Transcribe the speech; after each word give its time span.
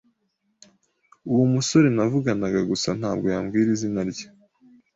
Uwo 1.31 1.43
musore 1.53 1.87
navuganaga 1.95 2.59
gusa 2.71 2.89
ntabwo 2.99 3.25
yambwira 3.33 3.67
izina 3.75 4.01
rye. 4.09 4.25